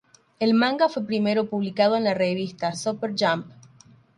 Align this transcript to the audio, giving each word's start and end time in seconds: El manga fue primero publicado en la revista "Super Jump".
El 0.39 0.55
manga 0.55 0.89
fue 0.89 1.05
primero 1.05 1.45
publicado 1.47 1.95
en 1.95 2.05
la 2.05 2.15
revista 2.15 2.73
"Super 2.73 3.13
Jump". 3.15 3.45